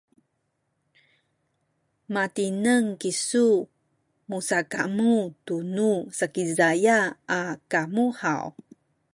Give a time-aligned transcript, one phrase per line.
[2.13, 3.49] matineng kisu
[4.29, 5.13] musakamu
[5.45, 6.97] tunu Sakizaya
[7.39, 8.45] a kamu haw?